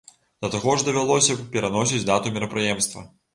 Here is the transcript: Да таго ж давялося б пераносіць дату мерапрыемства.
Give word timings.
Да 0.45 0.49
таго 0.53 0.71
ж 0.79 0.87
давялося 0.87 1.35
б 1.41 1.45
пераносіць 1.57 2.01
дату 2.09 2.33
мерапрыемства. 2.39 3.07